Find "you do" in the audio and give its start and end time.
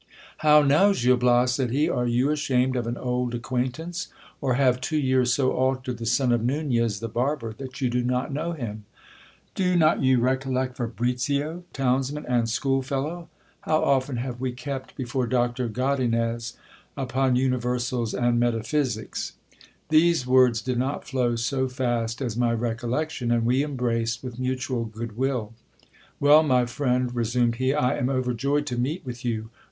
7.81-8.01